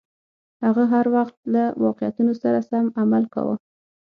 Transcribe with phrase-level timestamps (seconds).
[0.65, 3.55] هغه هر وخت له واقعیتونو سره سم عمل کاوه.